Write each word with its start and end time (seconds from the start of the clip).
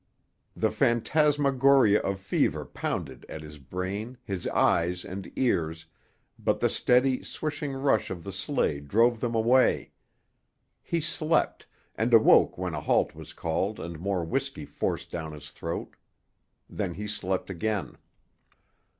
The 0.55 0.71
phantasmagoria 0.71 1.99
of 2.01 2.19
fever 2.19 2.65
pounded 2.65 3.23
at 3.29 3.41
his 3.41 3.59
brain, 3.59 4.17
his 4.23 4.47
eyes 4.47 5.05
and 5.05 5.31
ears, 5.35 5.85
but 6.39 6.59
the 6.59 6.69
steady, 6.71 7.23
swishing 7.23 7.73
rush 7.73 8.09
of 8.09 8.23
the 8.23 8.33
sleigh 8.33 8.79
drove 8.79 9.19
them 9.19 9.35
away. 9.35 9.91
He 10.81 11.01
slept, 11.01 11.67
and 11.93 12.15
awoke 12.15 12.57
when 12.57 12.73
a 12.73 12.81
halt 12.81 13.13
was 13.13 13.31
called 13.31 13.79
and 13.79 13.99
more 13.99 14.25
whisky 14.25 14.65
forced 14.65 15.11
down 15.11 15.33
his 15.33 15.51
throat. 15.51 15.95
Then 16.67 16.95
he 16.95 17.05
slept 17.05 17.51
again. 17.51 17.95